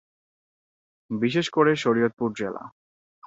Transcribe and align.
বিশেষকরে 1.11 1.71
শরীয়তপুর 1.75 2.29
জেলা। 2.37 2.63